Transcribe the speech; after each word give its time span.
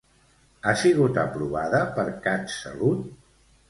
Ha 0.69 0.73
sigut 0.85 1.21
aprovada 1.25 1.85
per 2.01 2.09
CatSalut? 2.27 3.09